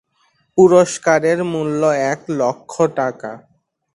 [0.57, 1.81] পুরস্কারের মূল্য
[2.11, 3.31] এক লক্ষ টাকা।